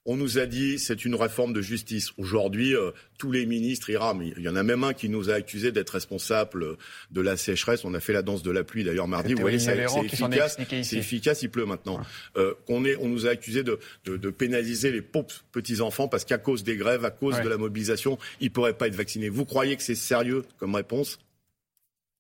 on 0.08 0.16
nous 0.16 0.40
a 0.40 0.46
dit 0.46 0.80
c'est 0.80 1.04
une 1.06 1.16
réforme 1.16 1.52
de 1.52 1.62
justice. 1.62 2.12
Aujourd'hui, 2.18 2.74
euh, 2.74 2.92
tous 3.20 3.32
les 3.32 3.46
ministres 3.46 3.90
y 3.90 3.98
rament. 3.98 4.22
Il 4.38 4.42
y 4.42 4.50
en 4.50 4.56
a 4.56 4.64
même 4.64 4.86
un 4.86 4.94
qui 4.94 5.10
nous 5.10 5.30
a 5.30 5.34
accusé 5.34 5.74
d'être 5.74 5.90
responsable 5.92 6.78
de 7.12 7.22
la 7.22 7.36
sécheresse. 7.36 7.84
On 7.84 7.94
a 7.94 8.00
fait 8.00 8.14
la 8.14 8.22
danse 8.22 8.42
de 8.42 8.50
la 8.50 8.64
pluie 8.64 8.86
d'ailleurs 8.86 9.10
mardi. 9.10 9.34
Vous 9.34 9.42
voyez, 9.42 9.60
c'est 9.60 9.78
efficace. 9.78 10.58
C'est 10.84 10.98
efficace. 10.98 11.42
Il 11.42 11.50
pleut 11.50 11.66
maintenant. 11.66 12.00
Euh, 12.38 12.54
on, 12.70 12.86
est, 12.86 12.96
on 12.96 13.10
nous 13.10 13.28
a 13.28 13.32
accusé 13.32 13.64
de, 13.64 13.80
de, 14.06 14.30
pénaliser 14.30 14.92
les 14.92 15.02
pauvres 15.02 15.28
petits 15.52 15.82
enfants 15.82 16.08
parce 16.08 16.24
qu'à 16.24 16.38
cause 16.38 16.64
des 16.64 16.78
grèves, 16.78 17.04
à 17.04 17.12
cause 17.12 17.42
de 17.42 17.50
la 17.50 17.58
mobilisation, 17.58 18.18
ils 18.40 18.50
pourraient 18.50 18.78
pas 18.78 18.88
être 18.88 18.96
vaccinés. 18.96 19.28
Vous 19.28 19.46
croyez 19.46 19.76
que 19.76 19.84
c'est 19.84 19.96
sérieux 19.96 20.46
comme 20.58 20.74
réponse? 20.76 21.20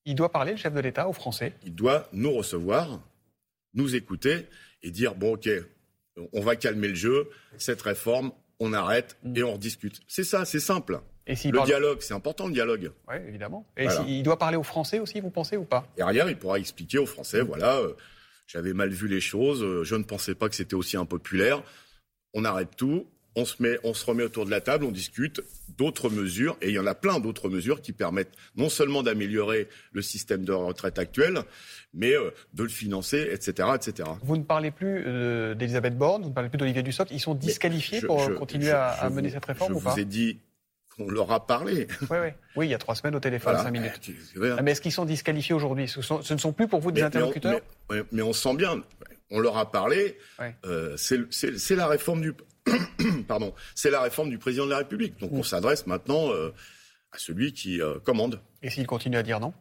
Il 0.06 0.16
doit 0.16 0.32
parler 0.32 0.52
le 0.52 0.58
chef 0.58 0.74
de 0.74 0.80
l'État 0.82 1.08
aux 1.08 1.14
Français. 1.14 1.54
Il 1.66 1.74
doit 1.74 2.10
nous 2.12 2.34
recevoir, 2.34 3.02
nous 3.74 3.96
écouter 3.96 4.46
et 4.84 4.92
dire 4.92 5.16
bon 5.16 5.34
ok 5.34 5.50
on 6.34 6.42
va 6.42 6.56
calmer 6.56 6.88
le 6.88 6.96
jeu, 6.96 7.30
cette 7.58 7.82
réforme, 7.82 8.32
on 8.60 8.74
arrête 8.74 9.18
et 9.36 9.44
on 9.44 9.54
rediscute. 9.54 10.00
C'est 10.08 10.24
ça, 10.24 10.46
c'est 10.46 10.60
simple. 10.60 11.00
Et 11.28 11.36
le 11.52 11.66
dialogue, 11.66 12.02
c'est 12.02 12.14
important 12.14 12.48
le 12.48 12.54
dialogue. 12.54 12.92
Oui, 13.10 13.16
évidemment. 13.28 13.68
Et 13.76 13.88
il 14.08 14.24
doit 14.24 14.38
parler 14.38 14.58
aux 14.58 14.64
Français 14.64 15.00
aussi, 15.00 15.20
vous 15.20 15.30
pensez 15.30 15.58
ou 15.58 15.66
pas? 15.66 15.86
Derrière, 15.98 16.30
il 16.30 16.38
pourra 16.38 16.58
expliquer 16.58 17.00
aux 17.00 17.06
Français, 17.06 17.42
voilà, 17.42 17.78
euh, 17.78 17.94
j'avais 18.48 18.74
mal 18.74 18.90
vu 18.90 19.08
les 19.08 19.20
choses, 19.20 19.62
euh, 19.62 19.84
je 19.84 19.96
ne 19.96 20.04
pensais 20.04 20.36
pas 20.36 20.48
que 20.48 20.56
c'était 20.56 20.76
aussi 20.76 20.96
impopulaire. 20.96 21.64
On 22.34 22.46
arrête 22.46 22.76
tout, 22.78 23.08
on 23.38 23.46
se, 23.46 23.62
met, 23.62 23.78
on 23.84 23.94
se 23.94 24.04
remet 24.04 24.24
autour 24.24 24.46
de 24.46 24.52
la 24.52 24.62
table, 24.62 24.84
on 24.84 24.92
discute 24.92 25.42
d'autres 25.78 26.10
mesures, 26.10 26.58
et 26.60 26.70
il 26.70 26.74
y 26.74 26.80
en 26.80 26.88
a 26.88 26.96
plein 26.96 27.20
d'autres 27.20 27.50
mesures 27.50 27.82
qui 27.82 27.94
permettent 27.94 28.34
non 28.56 28.68
seulement 28.68 29.04
d'améliorer 29.04 29.70
le 29.92 30.02
système 30.02 30.44
de 30.44 30.52
retraite 30.52 30.98
actuel, 30.98 31.44
mais 31.94 32.14
euh, 32.14 32.32
de 32.56 32.64
le 32.64 32.70
financer, 32.70 33.30
etc., 33.32 33.70
etc. 33.76 34.10
Vous 34.24 34.38
ne 34.38 34.44
parlez 34.44 34.72
plus 34.72 35.04
euh, 35.06 35.54
d'Elisabeth 35.54 35.96
Borne, 35.96 36.24
vous 36.24 36.30
ne 36.30 36.34
parlez 36.34 36.50
plus 36.50 36.58
d'Olivier 36.58 36.82
Dussopt, 36.82 37.12
ils 37.12 37.20
sont 37.20 37.36
disqualifiés 37.36 38.02
pour 38.02 38.34
continuer 38.34 38.72
à, 38.72 39.08
mener 39.12 39.30
cette 39.30 39.46
réforme 39.46 39.76
ou 39.76 39.80
pas 39.80 39.92
Je 39.92 39.96
vous 39.96 40.02
ai 40.02 40.06
dit 40.06 40.40
qu'on 40.98 41.08
leur 41.08 41.32
a 41.32 41.46
parlé. 41.46 41.88
Oui, 42.10 42.18
oui. 42.20 42.30
oui, 42.56 42.68
il 42.68 42.72
y 42.72 42.74
a 42.74 42.80
trois 42.80 42.96
semaines 42.96 43.16
au 43.16 43.20
téléphone, 43.20 43.56
cinq 43.56 43.70
minutes. 43.70 44.12
Mais 44.64 44.72
est-ce 44.72 44.82
qu'ils 44.82 44.92
sont 44.92 45.06
disqualifiés 45.06 45.54
aujourd'hui? 45.54 45.88
Ce, 45.88 46.02
ce, 46.02 46.34
ne 46.34 46.40
sont 46.40 46.54
plus 46.54 46.68
pour 46.68 46.80
vous 46.80 46.92
des 46.92 47.04
interlocuteurs? 47.04 47.60
mais, 48.12 48.24
on 48.24 48.34
sent 48.34 48.56
bien, 48.56 48.82
on 49.30 49.40
leur 49.40 49.58
a 49.58 49.72
parlé, 49.72 50.18
euh, 50.66 50.98
c'est 50.98 51.76
la 51.76 51.86
réforme 51.86 52.22
du 52.22 52.34
pardon, 53.28 53.54
c'est 53.76 53.90
la 53.90 54.02
réforme 54.02 54.30
du 54.30 54.38
président 54.38 54.66
de 54.66 54.72
la 54.72 54.78
République. 54.78 55.20
Donc 55.20 55.32
on 55.34 55.44
s'adresse 55.44 55.88
maintenant 55.88 56.32
euh, 56.32 56.54
à 57.12 57.18
celui 57.18 57.54
qui 57.54 57.82
euh, 57.82 58.00
commande. 58.00 58.40
Et 58.62 58.70
s'il 58.70 58.88
continue 58.88 59.18
à 59.18 59.24
dire 59.24 59.40
non? 59.40 59.54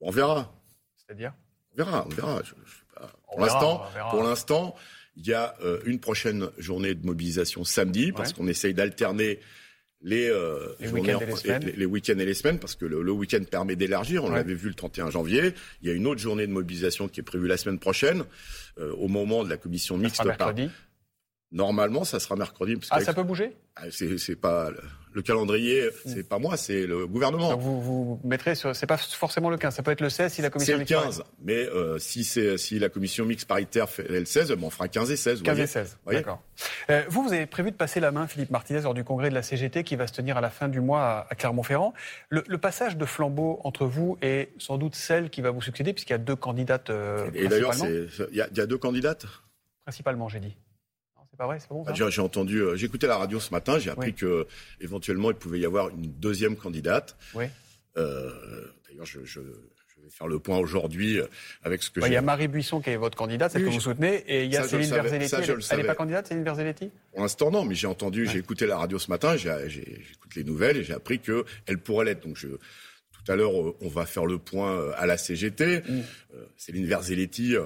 On 0.00 0.10
verra. 0.10 0.52
C'est-à-dire? 0.96 1.32
On 1.72 1.76
verra, 1.76 2.06
on 2.06 2.08
verra. 2.10 2.42
Pour 3.30 3.40
l'instant, 3.40 3.82
pour 4.10 4.22
l'instant, 4.22 4.74
il 5.16 5.26
y 5.26 5.34
a 5.34 5.54
euh, 5.62 5.80
une 5.84 6.00
prochaine 6.00 6.48
journée 6.58 6.94
de 6.94 7.04
mobilisation 7.04 7.64
samedi 7.64 8.12
parce 8.12 8.32
qu'on 8.32 8.48
essaye 8.48 8.74
d'alterner 8.74 9.40
les, 10.00 10.32
les 10.78 10.88
week-ends 11.86 12.18
et, 12.18 12.24
les 12.24 12.34
semaines, 12.34 12.60
parce 12.60 12.76
que 12.76 12.84
le, 12.84 13.10
week-end 13.10 13.42
permet 13.50 13.74
d'élargir. 13.74 14.22
On 14.22 14.30
l'avait 14.30 14.54
vu 14.54 14.68
le 14.68 14.74
31 14.74 15.10
janvier. 15.10 15.54
Il 15.82 15.88
y 15.88 15.90
a 15.90 15.94
une 15.94 16.06
autre 16.06 16.20
journée 16.20 16.46
de 16.46 16.52
mobilisation 16.52 17.08
qui 17.08 17.18
est 17.18 17.24
prévue 17.24 17.48
la 17.48 17.56
semaine 17.56 17.80
prochaine, 17.80 18.24
au 18.76 19.08
moment 19.08 19.42
de 19.42 19.50
la 19.50 19.56
commission 19.56 19.98
mixte. 19.98 20.22
Par, 20.36 20.54
Normalement, 21.50 22.04
ça 22.04 22.20
sera 22.20 22.36
mercredi. 22.36 22.76
ah, 22.90 23.00
ça 23.00 23.14
peut 23.14 23.22
bouger? 23.22 23.56
Ah, 23.76 23.84
C'est 23.90 24.36
pas 24.36 24.70
le 25.14 25.22
calendrier, 25.22 25.88
hmm. 25.88 25.90
c'est 26.04 26.28
pas 26.28 26.38
moi, 26.38 26.56
c'est 26.56 26.86
le 26.86 27.06
gouvernement. 27.06 27.50
Donc 27.50 27.60
vous, 27.60 27.80
vous 27.80 28.20
mettrez 28.24 28.54
sur, 28.54 28.74
c'est 28.76 28.86
pas 28.86 28.98
forcément 28.98 29.50
le 29.50 29.56
15, 29.56 29.74
ça 29.74 29.82
peut 29.82 29.90
être 29.90 30.00
le 30.00 30.10
16 30.10 30.32
si 30.32 30.42
la 30.42 30.50
commission 30.50 30.74
C'est 30.74 30.78
le 30.78 30.84
15, 30.84 31.24
mais 31.42 31.66
euh, 31.66 31.98
si 31.98 32.22
c'est 32.24 32.58
si 32.58 32.78
la 32.78 32.88
commission 32.88 33.24
mixte 33.24 33.48
paritaire 33.48 33.88
fait 33.88 34.08
le 34.08 34.24
16, 34.24 34.54
on 34.62 34.70
fera 34.70 34.88
15 34.88 35.10
et 35.10 35.16
16. 35.16 35.42
15 35.42 35.58
et 35.58 35.66
16, 35.66 35.98
d'accord. 36.06 36.42
Euh, 36.90 37.02
vous, 37.08 37.22
vous 37.22 37.32
avez 37.32 37.46
prévu 37.46 37.70
de 37.70 37.76
passer 37.76 38.00
la 38.00 38.12
main, 38.12 38.26
Philippe 38.26 38.50
Martinez, 38.50 38.82
lors 38.82 38.94
du 38.94 39.04
congrès 39.04 39.30
de 39.30 39.34
la 39.34 39.42
CGT 39.42 39.84
qui 39.84 39.96
va 39.96 40.06
se 40.06 40.12
tenir 40.12 40.36
à 40.36 40.40
la 40.40 40.50
fin 40.50 40.68
du 40.68 40.80
mois 40.80 41.26
à, 41.30 41.34
Clermont-Ferrand. 41.34 41.94
Le, 42.28 42.58
passage 42.58 42.96
de 42.96 43.04
flambeau 43.04 43.60
entre 43.64 43.86
vous 43.86 44.18
et 44.20 44.50
sans 44.58 44.78
doute 44.78 44.94
celle 44.94 45.30
qui 45.30 45.40
va 45.40 45.50
vous 45.50 45.62
succéder, 45.62 45.92
puisqu'il 45.92 46.12
y 46.12 46.16
a 46.16 46.18
deux 46.18 46.36
candidates. 46.36 46.90
Euh, 46.90 47.30
et 47.34 47.48
d'ailleurs, 47.48 47.74
il 47.76 48.08
y, 48.32 48.36
y 48.36 48.60
a 48.60 48.66
deux 48.66 48.78
candidates? 48.78 49.26
Principalement, 49.84 50.28
j'ai 50.28 50.40
dit. 50.40 50.56
Bah, 51.38 51.56
j'ai 51.94 52.20
entendu, 52.20 52.58
euh, 52.58 52.74
j'ai 52.74 52.86
écouté 52.86 53.06
la 53.06 53.16
radio 53.16 53.38
ce 53.38 53.52
matin, 53.52 53.78
j'ai 53.78 53.90
appris 53.90 54.12
que 54.12 54.46
éventuellement 54.80 55.30
il 55.30 55.36
pouvait 55.36 55.60
y 55.60 55.66
avoir 55.66 55.88
une 55.88 56.10
deuxième 56.12 56.56
candidate. 56.56 57.16
Oui. 57.34 57.44
Euh, 57.96 58.32
d'ailleurs, 58.88 59.06
je, 59.06 59.20
vais 59.20 60.10
faire 60.10 60.26
le 60.26 60.40
point 60.40 60.58
aujourd'hui 60.58 61.18
euh, 61.18 61.26
avec 61.62 61.82
ce 61.82 61.90
que 61.90 62.00
Il 62.04 62.12
y 62.12 62.16
a 62.16 62.22
Marie 62.22 62.48
Buisson 62.48 62.80
qui 62.80 62.90
est 62.90 62.96
votre 62.96 63.16
candidate, 63.16 63.52
celle 63.52 63.64
que 63.64 63.70
vous 63.70 63.80
soutenez, 63.80 64.24
et 64.26 64.44
il 64.44 64.52
y 64.52 64.56
a 64.56 64.64
Céline 64.64 64.90
Verzelletti. 64.90 65.34
elle 65.70 65.76
n'est 65.78 65.84
pas 65.84 65.94
candidate, 65.94 66.26
Céline 66.26 66.44
Verzelletti 66.44 66.90
Pour 67.12 67.22
l'instant, 67.22 67.52
non, 67.52 67.64
mais 67.64 67.76
j'ai 67.76 67.86
entendu, 67.86 68.26
j'ai 68.26 68.38
écouté 68.38 68.66
la 68.66 68.78
radio 68.78 68.98
ce 68.98 69.10
matin, 69.10 69.36
j'écoute 69.36 70.34
les 70.34 70.44
nouvelles 70.44 70.78
et 70.78 70.84
j'ai 70.84 70.94
appris 70.94 71.20
qu'elle 71.20 71.78
pourrait 71.78 72.06
l'être. 72.06 72.26
Donc 72.26 72.36
je, 72.36 72.48
tout 73.28 73.32
à 73.34 73.36
l'heure, 73.36 73.60
euh, 73.60 73.76
on 73.82 73.88
va 73.88 74.06
faire 74.06 74.24
le 74.24 74.38
point 74.38 74.72
euh, 74.72 74.92
à 74.96 75.04
la 75.04 75.18
CGT. 75.18 75.80
Mm. 75.80 76.02
Euh, 76.34 76.44
Céline 76.56 76.86
Verzelletti, 76.86 77.56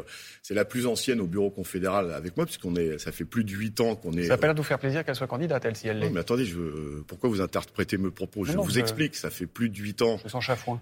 c'est 0.42 0.54
la 0.54 0.64
plus 0.64 0.86
ancienne 0.86 1.20
au 1.20 1.26
bureau 1.26 1.50
confédéral 1.50 2.12
avec 2.12 2.36
moi, 2.36 2.46
puisqu'on 2.46 2.74
est, 2.74 2.98
ça 2.98 3.12
fait 3.12 3.24
plus 3.24 3.44
de 3.44 3.50
huit 3.50 3.80
ans 3.80 3.94
qu'on 3.94 4.12
est. 4.12 4.24
Ça 4.24 4.30
n'a 4.30 4.38
pas 4.38 4.48
l'air 4.48 4.54
de 4.54 4.60
vous 4.60 4.66
faire 4.66 4.78
plaisir 4.78 5.04
qu'elle 5.04 5.14
soit 5.14 5.26
candidate, 5.26 5.64
elle, 5.64 5.76
si 5.76 5.88
elle 5.88 5.98
l'est. 5.98 6.10
mais 6.10 6.20
attendez, 6.20 6.44
je 6.44 6.58
pourquoi 7.06 7.28
vous 7.28 7.40
interprétez 7.40 7.96
mes 7.96 8.10
propos? 8.10 8.44
Je 8.44 8.56
vous 8.56 8.78
explique, 8.78 9.14
ça 9.14 9.30
fait 9.30 9.46
plus 9.46 9.68
de 9.68 9.78
huit 9.78 10.02
ans. 10.02 10.18
Je 10.24 10.28
sens 10.28 10.44
chafouin. 10.44 10.80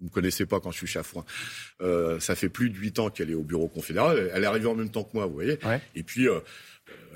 Vous 0.00 0.06
me 0.06 0.10
connaissez 0.10 0.46
pas 0.46 0.60
quand 0.60 0.70
je 0.70 0.78
suis 0.78 0.86
chafouin. 0.86 1.24
Euh, 1.80 2.20
ça 2.20 2.34
fait 2.34 2.48
plus 2.48 2.70
de 2.70 2.76
huit 2.76 2.98
ans 2.98 3.10
qu'elle 3.10 3.30
est 3.30 3.34
au 3.34 3.42
bureau 3.42 3.68
confédéral. 3.68 4.30
Elle 4.32 4.44
est 4.44 4.46
arrivée 4.46 4.66
en 4.66 4.74
même 4.74 4.90
temps 4.90 5.04
que 5.04 5.10
moi, 5.14 5.26
vous 5.26 5.34
voyez. 5.34 5.58
Et 5.94 6.02
puis, 6.02 6.28
euh, 6.28 6.40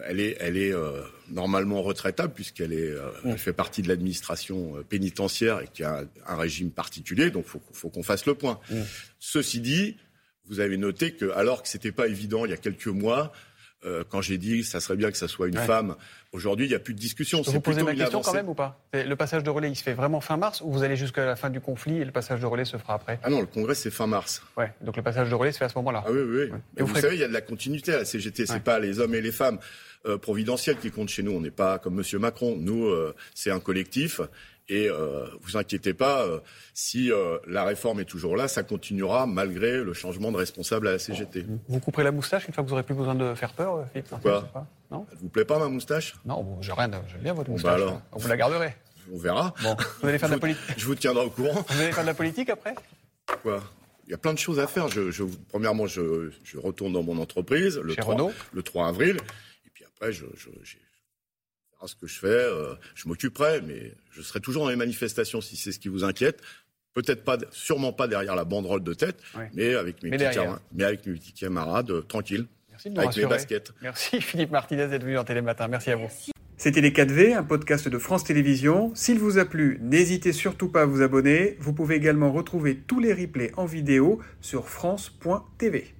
elle 0.04 0.20
est, 0.20 0.36
elle 0.40 0.56
est 0.56 0.72
euh, 0.72 1.02
normalement 1.30 1.82
retraitable 1.82 2.34
puisqu'elle 2.34 2.72
est, 2.72 2.92
elle 3.24 3.38
fait 3.38 3.52
partie 3.52 3.82
de 3.82 3.88
l'administration 3.88 4.82
pénitentiaire 4.88 5.60
et 5.60 5.68
qui 5.72 5.84
a 5.84 6.04
un, 6.26 6.36
régime 6.36 6.70
particulier. 6.70 7.30
Donc, 7.30 7.46
faut, 7.46 7.62
faut 7.72 7.88
qu'on 7.88 8.02
fasse 8.02 8.26
le 8.26 8.34
point. 8.34 8.58
Ceci 9.20 9.60
dit, 9.60 9.96
vous 10.46 10.60
avez 10.60 10.76
noté 10.76 11.12
que, 11.12 11.30
alors 11.30 11.62
que 11.62 11.68
c'était 11.68 11.92
pas 11.92 12.08
évident 12.08 12.44
il 12.44 12.50
y 12.50 12.54
a 12.54 12.58
quelques 12.58 12.88
mois, 12.88 13.32
euh, 13.84 14.04
quand 14.08 14.20
j'ai 14.20 14.38
dit 14.38 14.60
que 14.60 14.66
ça 14.66 14.80
serait 14.80 14.96
bien 14.96 15.10
que 15.10 15.16
ça 15.16 15.28
soit 15.28 15.48
une 15.48 15.56
femme, 15.56 15.96
aujourd'hui, 16.32 16.66
il 16.66 16.68
n'y 16.68 16.74
a 16.74 16.78
plus 16.78 16.94
de 16.94 16.98
discussion. 16.98 17.42
Vous 17.42 17.60
poser 17.60 17.82
ma 17.82 17.94
question 17.94 18.20
quand 18.20 18.32
même 18.32 18.48
ou 18.48 18.54
pas? 18.54 18.80
Le 18.92 19.14
passage 19.14 19.42
de 19.42 19.50
relais, 19.50 19.70
il 19.70 19.76
se 19.76 19.82
fait 19.82 19.94
vraiment 19.94 20.20
fin 20.20 20.36
mars 20.36 20.60
ou 20.60 20.70
vous 20.70 20.82
allez 20.82 20.96
jusqu'à 20.96 21.24
la 21.24 21.36
fin 21.36 21.50
du 21.50 21.60
conflit 21.60 21.98
et 21.98 22.04
le 22.04 22.12
passage 22.12 22.40
de 22.40 22.46
relais 22.46 22.64
se 22.64 22.76
fera 22.76 22.94
après? 22.94 23.18
Ah 23.22 23.30
non, 23.30 23.40
le 23.40 23.46
congrès, 23.46 23.74
c'est 23.74 23.90
fin 23.90 24.06
mars. 24.06 24.42
Ouais, 24.56 24.72
donc 24.80 24.96
le 24.96 25.02
passage 25.02 25.28
de 25.28 25.34
relais 25.34 25.52
se 25.52 25.58
fait 25.58 25.64
à 25.64 25.68
ce 25.68 25.78
moment-là. 25.78 26.04
Ah 26.06 26.10
oui, 26.10 26.20
oui. 26.20 26.50
oui. 26.52 26.58
Et 26.76 26.82
vous, 26.82 26.94
savez, 26.94 27.16
il 27.16 27.20
y 27.20 27.24
a 27.24 27.28
de 27.28 27.32
la 27.32 27.40
continuité 27.40 27.92
à 27.92 27.98
la 27.98 28.04
CGT. 28.04 28.46
C'est 28.46 28.60
pas 28.60 28.78
les 28.78 29.00
hommes 29.00 29.14
et 29.14 29.20
les 29.20 29.32
femmes 29.32 29.58
euh, 30.06 30.18
providentielles 30.18 30.78
qui 30.78 30.90
comptent 30.90 31.10
chez 31.10 31.22
nous. 31.22 31.32
On 31.32 31.40
n'est 31.40 31.50
pas 31.50 31.78
comme 31.78 31.94
Monsieur 31.94 32.18
Macron. 32.18 32.56
Nous, 32.58 32.86
euh, 32.86 33.14
c'est 33.34 33.50
un 33.50 33.60
collectif. 33.60 34.20
Et 34.72 34.88
euh, 34.88 35.26
vous 35.42 35.58
inquiétez 35.58 35.92
pas, 35.92 36.22
euh, 36.22 36.40
si 36.72 37.12
euh, 37.12 37.36
la 37.46 37.62
réforme 37.64 38.00
est 38.00 38.06
toujours 38.06 38.36
là, 38.36 38.48
ça 38.48 38.62
continuera 38.62 39.26
malgré 39.26 39.84
le 39.84 39.92
changement 39.92 40.32
de 40.32 40.38
responsable 40.38 40.88
à 40.88 40.92
la 40.92 40.98
CGT. 40.98 41.44
Vous 41.68 41.78
couperez 41.78 42.04
la 42.04 42.10
moustache 42.10 42.48
une 42.48 42.54
fois 42.54 42.64
que 42.64 42.68
vous 42.68 42.72
aurez 42.72 42.82
plus 42.82 42.94
besoin 42.94 43.14
de 43.14 43.34
faire 43.34 43.52
peur, 43.52 43.86
Philippe 43.92 44.08
Pourquoi 44.08 44.48
Non 44.90 45.04
Elle 45.12 45.18
vous 45.18 45.28
plaît 45.28 45.44
pas 45.44 45.58
ma 45.58 45.68
moustache? 45.68 46.14
Non, 46.24 46.42
bon, 46.42 46.62
j'ai 46.62 46.72
rien. 46.72 46.90
J'aime 47.06 47.20
bien 47.20 47.34
votre 47.34 47.50
moustache. 47.50 47.70
Bah 47.70 47.84
alors. 47.84 48.00
Vous 48.12 48.28
la 48.28 48.36
garderez. 48.38 48.74
On 49.12 49.18
verra. 49.18 49.52
Bon, 49.62 49.76
vous 50.00 50.08
allez 50.08 50.18
faire 50.18 50.30
de 50.30 50.34
la 50.34 50.40
politique. 50.40 50.64
Je 50.78 50.86
vous 50.86 50.94
tiendrai 50.94 51.26
au 51.26 51.30
courant. 51.30 51.66
Vous 51.68 51.80
allez 51.80 51.92
faire 51.92 52.04
de 52.04 52.08
la 52.08 52.14
politique 52.14 52.48
après? 52.48 52.74
Quoi? 53.42 53.62
Il 54.06 54.10
y 54.10 54.14
a 54.14 54.18
plein 54.18 54.32
de 54.32 54.38
choses 54.38 54.58
à 54.58 54.66
faire. 54.66 54.88
Je, 54.88 55.10
je 55.10 55.24
premièrement, 55.50 55.86
je, 55.86 56.30
je, 56.44 56.56
retourne 56.56 56.94
dans 56.94 57.02
mon 57.02 57.20
entreprise 57.20 57.78
le, 57.78 57.94
3, 57.94 58.30
le 58.54 58.62
3 58.62 58.88
avril. 58.88 59.18
Et 59.66 59.70
puis 59.74 59.84
après, 59.84 60.12
je, 60.12 60.24
ce 61.88 61.94
que 61.94 62.06
je 62.06 62.18
fais, 62.18 62.26
euh, 62.28 62.74
je 62.94 63.08
m'occuperai, 63.08 63.60
mais 63.62 63.94
je 64.10 64.22
serai 64.22 64.40
toujours 64.40 64.64
dans 64.64 64.70
les 64.70 64.76
manifestations 64.76 65.40
si 65.40 65.56
c'est 65.56 65.72
ce 65.72 65.78
qui 65.78 65.88
vous 65.88 66.04
inquiète. 66.04 66.40
Peut-être 66.94 67.24
pas, 67.24 67.38
sûrement 67.50 67.92
pas 67.92 68.06
derrière 68.06 68.36
la 68.36 68.44
banderole 68.44 68.82
de 68.82 68.92
tête, 68.92 69.16
ouais. 69.36 69.50
mais 69.54 69.74
avec 69.74 70.02
mes 70.02 70.10
mais 70.10 70.18
petits 70.18 70.34
camarades, 70.34 70.60
mais 70.74 70.84
avec 70.84 71.06
mes 71.06 71.14
petits 71.14 71.32
camarades, 71.32 71.90
euh, 71.90 72.02
tranquille, 72.02 72.46
Merci 72.70 72.90
de 72.90 72.98
avec 72.98 73.16
mes 73.16 73.26
baskets. 73.26 73.72
Merci 73.80 74.20
Philippe 74.20 74.50
Martinez 74.50 74.88
d'être 74.88 75.04
venu 75.04 75.16
en 75.16 75.24
Télématin. 75.24 75.68
Merci 75.68 75.90
à 75.90 75.96
vous. 75.96 76.08
C'était 76.58 76.80
Les 76.80 76.90
4V, 76.90 77.34
un 77.34 77.42
podcast 77.42 77.88
de 77.88 77.98
France 77.98 78.24
Télévisions. 78.24 78.92
S'il 78.94 79.18
vous 79.18 79.38
a 79.38 79.44
plu, 79.44 79.78
n'hésitez 79.80 80.32
surtout 80.32 80.68
pas 80.68 80.82
à 80.82 80.86
vous 80.86 81.02
abonner. 81.02 81.56
Vous 81.58 81.72
pouvez 81.72 81.96
également 81.96 82.30
retrouver 82.30 82.76
tous 82.76 83.00
les 83.00 83.12
replays 83.12 83.50
en 83.56 83.64
vidéo 83.64 84.20
sur 84.40 84.68
France.tv. 84.68 85.94